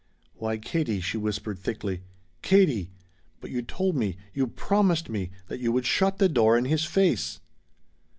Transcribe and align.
"Why, 0.33 0.57
Katie," 0.57 0.99
she 0.99 1.17
whispered 1.19 1.59
thickly 1.59 2.01
"Katie! 2.41 2.89
But 3.39 3.51
you 3.51 3.61
told 3.61 3.95
me 3.95 4.17
you 4.33 4.47
promised 4.47 5.09
me 5.09 5.29
that 5.47 5.59
you 5.59 5.71
would 5.73 5.85
shut 5.85 6.17
the 6.17 6.27
door 6.27 6.57
in 6.57 6.65
his 6.65 6.85
face." 6.85 7.39